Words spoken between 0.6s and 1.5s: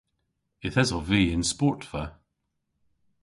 Yth esov vy y'n